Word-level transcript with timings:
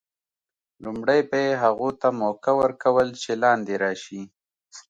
لومړی 0.83 1.19
به 1.29 1.37
یې 1.45 1.53
هغو 1.63 1.89
ته 1.99 2.07
موقع 2.21 2.53
ور 2.57 2.71
کول 2.83 3.07
چې 3.23 3.31
لاندې 3.43 3.73
راشي. 3.83 4.21